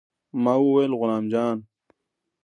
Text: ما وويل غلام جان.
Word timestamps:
ما 0.43 0.53
وويل 0.61 0.91
غلام 0.99 1.25
جان. 1.33 1.57